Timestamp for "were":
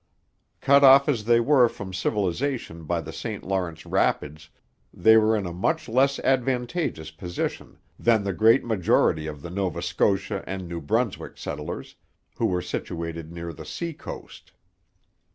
1.39-1.69, 5.15-5.37, 12.47-12.63